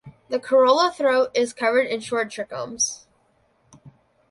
The 0.29 0.39
corolla 0.39 0.91
throat 0.97 1.29
is 1.35 1.53
covered 1.53 1.85
in 1.85 1.99
short 1.99 2.29
trichomes. 2.31 3.05